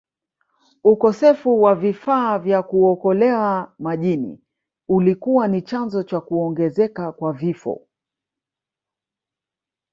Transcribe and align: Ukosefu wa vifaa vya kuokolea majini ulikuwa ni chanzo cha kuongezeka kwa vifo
Ukosefu 0.83 1.61
wa 1.61 1.75
vifaa 1.75 2.39
vya 2.39 2.63
kuokolea 2.63 3.71
majini 3.79 4.39
ulikuwa 4.87 5.47
ni 5.47 5.61
chanzo 5.61 6.03
cha 6.03 6.19
kuongezeka 6.21 7.11
kwa 7.11 7.33
vifo 7.33 7.87